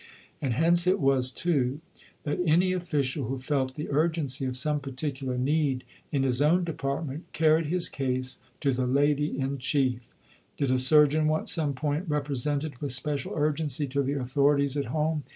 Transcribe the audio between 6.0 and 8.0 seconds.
in his own department carried his